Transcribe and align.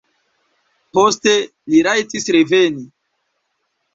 Poste 0.97 1.33
li 1.73 1.83
rajtis 1.87 2.27
reveni. 2.37 2.85